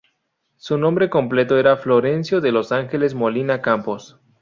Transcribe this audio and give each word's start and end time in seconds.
Su 0.57 0.79
nombre 0.79 1.11
completo 1.11 1.59
era 1.59 1.77
Florencio 1.77 2.41
de 2.41 2.51
los 2.51 2.71
Ángeles 2.71 3.13
Molina 3.13 3.61
Campos. 3.61 4.19